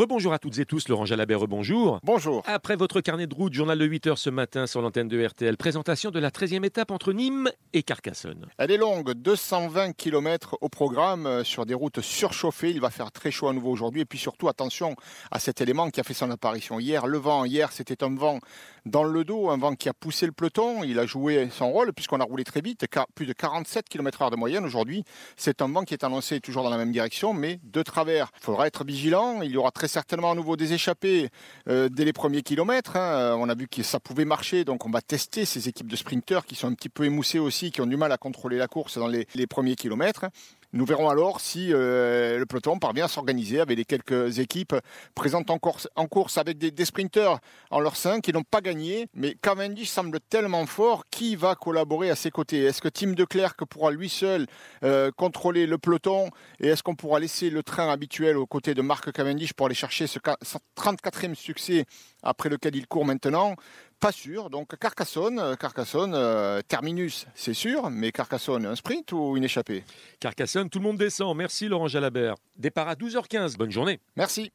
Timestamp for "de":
3.26-3.34, 3.78-3.86, 5.08-5.26, 6.10-6.18, 23.26-23.34, 24.30-24.36, 27.64-27.82, 35.88-35.96, 53.12-53.24, 58.74-58.82